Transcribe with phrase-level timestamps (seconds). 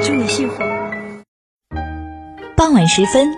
[0.00, 0.62] 也祝你幸福。
[2.56, 3.28] 傍晚时分，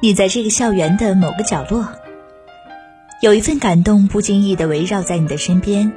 [0.00, 1.86] 你在这个校园的某个角落，
[3.20, 5.92] 有一份感动不经意的围绕在你的身边，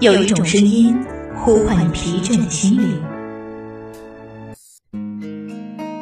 [0.00, 0.94] 有一种声音
[1.34, 3.02] 呼唤你疲倦的心灵。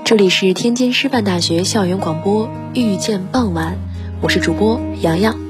[0.05, 3.79] 这里是天津师范大学校园广播，遇见傍晚，
[4.21, 5.44] 我是主播洋洋。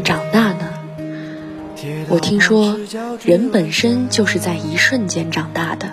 [0.00, 0.68] 长大呢？
[2.08, 2.78] 我听说，
[3.24, 5.90] 人本身就是在一瞬间长大的。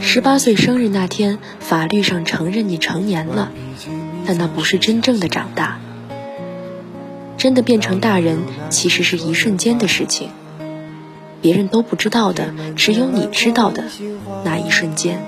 [0.00, 3.50] 十八岁生日那天，法律上承认你成年了，
[4.26, 5.78] 但那不是真正的长大。
[7.36, 10.30] 真的变成大人，其实是一瞬间的事情，
[11.40, 13.84] 别人都不知道的，只有你知道的
[14.44, 15.20] 那一瞬间。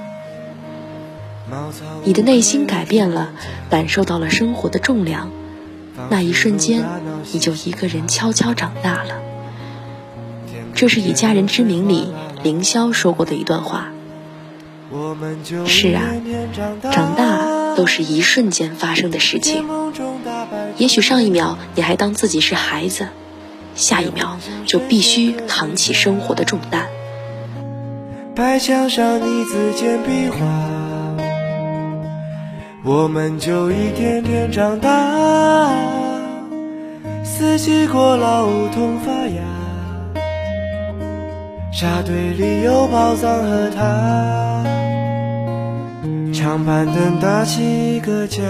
[2.04, 3.30] 你的内心改变了，
[3.68, 5.30] 感受到了生活的重量。
[6.08, 6.84] 那一瞬间，
[7.32, 9.20] 你就一个人悄悄长大了。
[10.74, 12.12] 这是以家人之名里
[12.42, 13.88] 凌霄说过的一段话。
[15.66, 16.02] 是啊，
[16.90, 19.64] 长大都是一瞬间发生的事情。
[20.78, 23.08] 也许上一秒你还当自己是孩子，
[23.76, 26.88] 下一秒就必须扛起生活的重担。
[28.34, 30.46] 白墙上你字简笔画。
[32.82, 34.88] 我们就一天天长大，
[37.40, 39.42] 四季过老，梧桐发芽，
[41.72, 44.62] 沙堆里有宝藏和他，
[46.34, 48.42] 长板凳搭起一个家。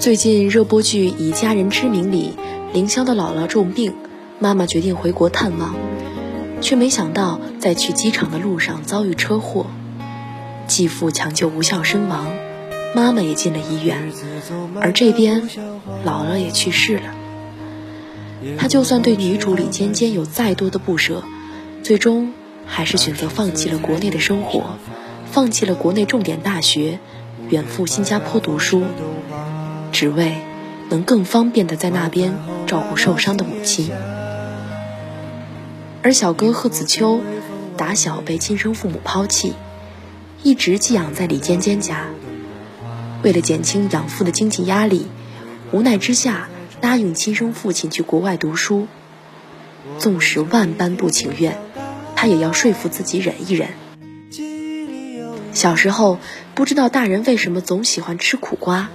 [0.00, 2.34] 最近热播剧《以家人之名》里，
[2.72, 3.94] 凌霄的姥姥重病，
[4.40, 5.76] 妈妈决定回国探望。
[6.60, 9.66] 却没想到，在去机场的路上遭遇车祸，
[10.66, 12.26] 继父抢救无效身亡，
[12.98, 14.12] 妈妈也进了医院，
[14.80, 15.48] 而这边
[16.04, 17.14] 姥姥也去世了。
[18.58, 21.22] 他就算对女主李尖尖有再多的不舍，
[21.82, 22.32] 最终
[22.66, 24.78] 还是选择放弃了国内的生活，
[25.30, 26.98] 放弃了国内重点大学，
[27.48, 28.84] 远赴新加坡读书，
[29.92, 30.36] 只为
[30.90, 32.34] 能更方便的在那边
[32.66, 33.90] 照顾受伤的母亲。
[36.02, 37.20] 而小哥贺子秋，
[37.76, 39.54] 打小被亲生父母抛弃，
[40.42, 42.06] 一直寄养在李尖尖家。
[43.22, 45.06] 为了减轻养父的经济压力，
[45.72, 46.48] 无奈之下
[46.80, 48.86] 答应亲生父亲去国外读书。
[49.98, 51.58] 纵使万般不情愿，
[52.14, 53.68] 他也要说服自己忍一忍。
[55.52, 56.18] 小时候
[56.54, 58.90] 不知道大人为什么总喜欢吃苦瓜，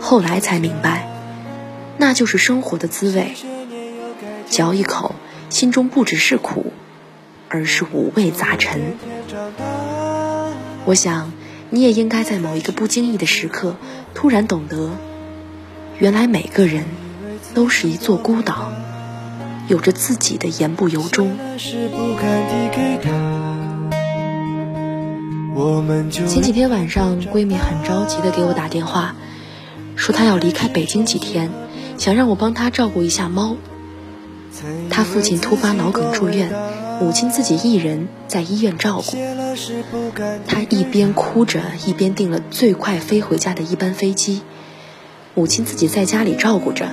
[0.00, 1.08] 后来才明白，
[1.98, 3.32] 那就是生活的滋味。
[4.48, 5.14] 嚼一口。
[5.50, 6.72] 心中不只是苦，
[7.48, 8.96] 而是五味杂陈。
[10.84, 11.32] 我想，
[11.74, 13.74] 你也应该在某一个不经意的时刻，
[14.14, 14.90] 突然懂得，
[15.98, 16.84] 原来每个人
[17.52, 18.70] 都是一座孤岛，
[19.66, 21.36] 有着自己的言不由衷。
[26.12, 29.16] 前几天晚上，闺蜜很着急的给我打电话，
[29.96, 31.50] 说她要离开北京几天，
[31.98, 33.56] 想让我帮她照顾一下猫。
[34.90, 36.52] 他父亲突发脑梗住院，
[37.00, 39.16] 母亲自己一人在医院照顾。
[40.46, 44.42] 他一边哭着，一边订了最快飞回家的一班飞机。
[45.34, 46.88] 母亲自己在家里照顾着。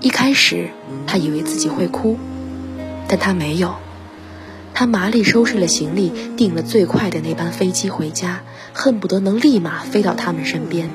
[0.00, 0.70] 一开始，
[1.06, 2.18] 他以为自己会哭，
[3.06, 3.74] 但他没有。
[4.74, 8.40] 他麻利收拾了行李，订了最快的那班飞机回家，
[8.72, 10.90] 恨不得能立马飞到他们身边。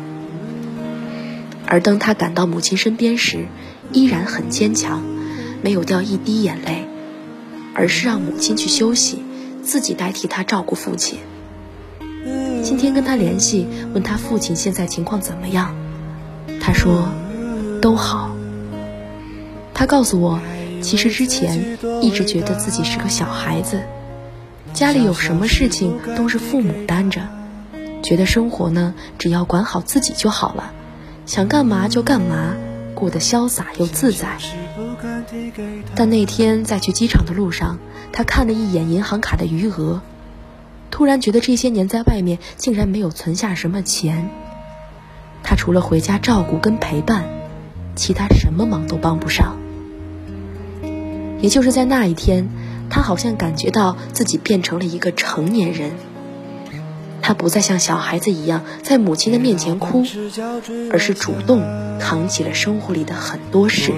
[1.68, 3.46] 而当他赶到母亲身边时，
[3.94, 5.15] 依然很坚强。
[5.66, 6.88] 没有掉一滴眼泪，
[7.74, 9.24] 而是让母亲去休息，
[9.64, 11.18] 自己代替他照顾父亲。
[12.62, 15.76] 今天跟他联系，问他父亲现在情况怎么样，
[16.62, 17.10] 他说
[17.82, 18.30] 都好。
[19.74, 20.40] 他告诉我，
[20.84, 23.82] 其实之前一直觉得自己是个小孩子，
[24.72, 27.22] 家里有什么事情都是父母担着，
[28.04, 30.72] 觉得生活呢只要管好自己就好了，
[31.26, 32.54] 想干嘛就干嘛，
[32.94, 34.38] 过得潇洒又自在。
[35.96, 37.80] 但那天在去机场的路上，
[38.12, 40.02] 他看了一眼银行卡的余额，
[40.92, 44.30] 突然觉得这些年在外面竟然没有存下什么钱。
[45.44, 47.26] 他除了回家照顾跟陪伴，
[47.96, 49.58] 其他什么忙都帮不上。
[51.42, 52.50] 也就是在那一天，
[52.90, 55.92] 他好像感觉到自己变成了一个成年人。
[57.22, 60.04] 他不再像小孩子一样在母亲的面前哭，
[60.92, 63.92] 而是主动扛起了生活里的很多事。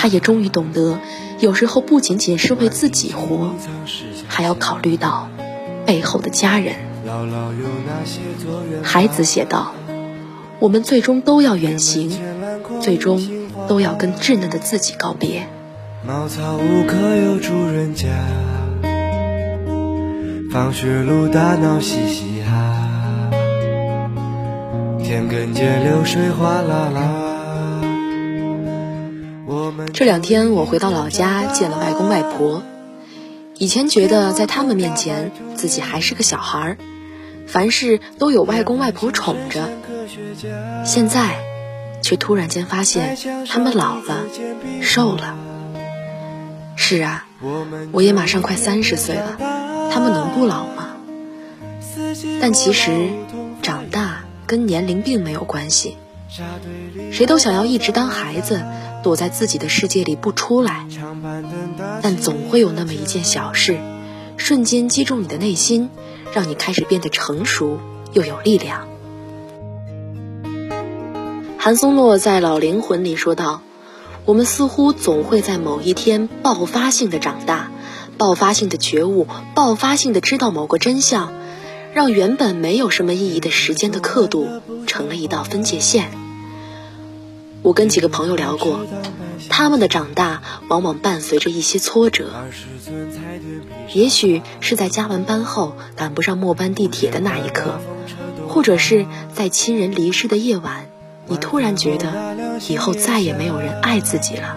[0.00, 0.98] 他也终于懂得，
[1.40, 3.54] 有时候不仅仅是为自己活，
[4.28, 5.28] 还要考虑到
[5.84, 6.74] 背后的家人。
[8.82, 9.74] 孩子写道
[10.58, 12.10] ：“我们最终都要远行，
[12.80, 13.20] 最终
[13.68, 15.46] 都要跟稚嫩的自己告别。”
[16.08, 18.08] 茅草屋可有住人家，
[20.50, 23.30] 放学路打闹嘻嘻哈，
[24.98, 27.29] 田埂间流水哗啦啦。
[29.92, 32.62] 这两天我回到老家见了外公外婆，
[33.58, 36.76] 以前觉得在他们面前自己还是个小孩儿，
[37.46, 39.70] 凡事都有外公外婆宠着，
[40.84, 41.38] 现在
[42.02, 43.16] 却突然间发现
[43.48, 44.26] 他们老了，
[44.80, 45.36] 瘦了。
[46.76, 47.26] 是啊，
[47.92, 49.36] 我也马上快三十岁了，
[49.92, 50.96] 他们能不老吗？
[52.40, 53.10] 但其实，
[53.62, 55.96] 长大跟年龄并没有关系。
[57.10, 58.62] 谁都想要一直当孩子，
[59.02, 60.86] 躲在自己的世界里不出来。
[62.02, 63.78] 但总会有那么一件小事，
[64.36, 65.90] 瞬间击中你的内心，
[66.32, 67.78] 让你开始变得成熟
[68.12, 68.88] 又有力量。
[71.58, 73.62] 韩松洛在《老灵魂》里说道。
[74.26, 77.72] 我们似乎总会在某一天爆发性的长大，
[78.18, 81.32] 爆发性的觉悟，爆发性的知道某个真相，
[81.94, 84.46] 让原本没有什么意义的时间的刻度
[84.86, 86.10] 成了一道分界线。
[87.62, 88.80] 我跟几个朋友聊过，
[89.48, 92.30] 他们的长大往往伴随着一些挫折，
[93.92, 97.80] 也许是在加完班后赶不上末班地铁的那一刻，
[98.48, 100.86] 或者是在亲人离世的夜晚。
[101.26, 102.36] 你突然觉得
[102.68, 104.56] 以后再也没有人爱自己了，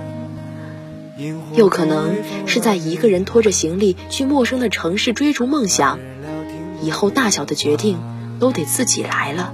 [1.54, 2.16] 又可能
[2.48, 6.00] 是在一个人拖着行李去陌生的城市追逐梦想，
[6.82, 8.00] 以后大小的决定
[8.40, 9.54] 都得自己来了。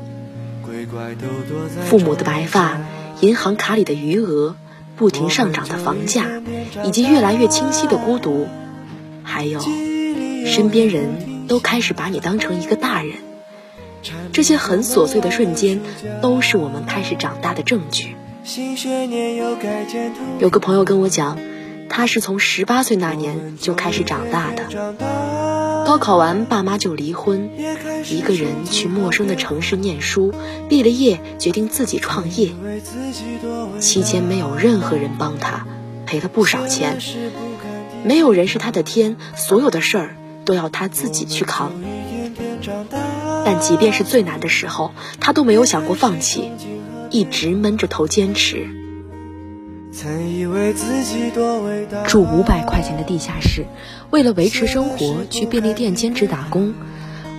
[1.88, 2.80] 父母的白发，
[3.22, 4.56] 银行卡里的余额，
[4.96, 6.26] 不停上涨的房价，
[6.86, 8.48] 以及越来越清晰的孤独，
[9.24, 9.60] 还有
[10.46, 13.14] 身边人都开始把你当成一个大人。
[14.32, 15.82] 这些很琐碎的瞬间，
[16.22, 18.16] 都是我们开始长大的证据。
[20.40, 21.38] 有个朋友跟我讲，
[21.90, 25.39] 他是从十八岁那年就开始长大的。
[25.90, 27.50] 高考完，爸妈就离婚，
[28.12, 30.32] 一个人去陌生的城市念书，
[30.70, 32.52] 毕了业决定自己创业。
[33.80, 35.66] 期间没有任何人帮他，
[36.06, 37.00] 赔了不少钱。
[38.04, 40.16] 没有人是他的天，所有的事儿
[40.46, 41.72] 都要他自己去扛。
[43.44, 46.52] 但即便是最难的时候，他都没有想过放弃，
[47.10, 48.79] 一直闷着头坚持。
[52.08, 53.66] 住五百块钱的地下室，
[54.12, 56.74] 为了维持生活去便利店兼职打工，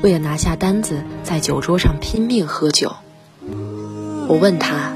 [0.02, 2.92] 为了拿下单子在酒桌上拼命喝酒。
[4.28, 4.94] 我问他，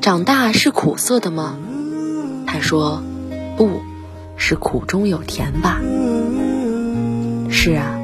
[0.00, 1.56] 长大是苦涩的吗？
[2.46, 3.02] 他说，
[3.56, 3.82] 不
[4.36, 5.80] 是苦中有甜吧。
[7.48, 8.00] 是啊。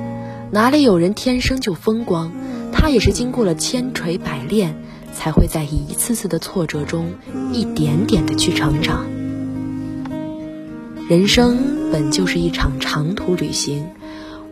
[0.52, 2.30] 哪里有人天生就风光？
[2.72, 4.76] 他也是经过了千锤百炼，
[5.14, 7.14] 才会在一次次的挫折中，
[7.52, 9.04] 一点点的去成长。
[11.08, 13.86] 人生本就是一场长途旅行，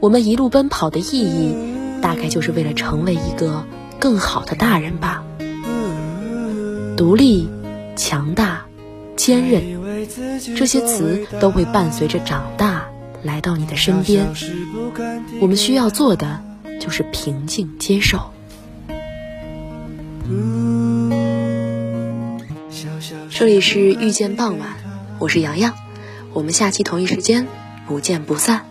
[0.00, 1.55] 我们一路奔跑的意义，
[2.02, 3.64] 大概就是为了成为一个
[3.99, 5.25] 更好的大人吧。
[6.97, 7.49] 独立、
[7.97, 8.67] 强大、
[9.17, 10.07] 坚韧，
[10.55, 12.87] 这些词都会伴随着长大。
[13.23, 14.26] 来到你的身边，
[15.40, 16.43] 我们需要做的
[16.81, 18.33] 就是平静接受。
[23.31, 24.77] 这里是遇见傍晚，
[25.19, 25.75] 我是洋洋，
[26.33, 27.47] 我们下期同一时间
[27.87, 28.70] 不见不散。